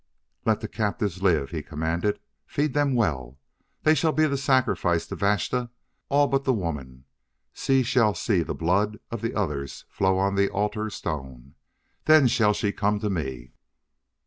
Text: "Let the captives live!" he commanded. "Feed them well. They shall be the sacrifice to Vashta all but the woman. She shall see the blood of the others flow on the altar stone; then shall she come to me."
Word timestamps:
"Let 0.45 0.61
the 0.61 0.67
captives 0.67 1.21
live!" 1.21 1.51
he 1.51 1.61
commanded. 1.61 2.17
"Feed 2.47 2.73
them 2.73 2.95
well. 2.95 3.37
They 3.83 3.93
shall 3.93 4.11
be 4.11 4.25
the 4.25 4.35
sacrifice 4.35 5.05
to 5.05 5.15
Vashta 5.15 5.69
all 6.09 6.25
but 6.25 6.43
the 6.43 6.53
woman. 6.55 7.05
She 7.53 7.83
shall 7.83 8.15
see 8.15 8.41
the 8.41 8.55
blood 8.55 8.97
of 9.11 9.21
the 9.21 9.35
others 9.35 9.85
flow 9.89 10.17
on 10.17 10.33
the 10.33 10.49
altar 10.49 10.89
stone; 10.89 11.53
then 12.05 12.25
shall 12.27 12.53
she 12.53 12.71
come 12.71 12.99
to 12.99 13.11
me." 13.11 13.51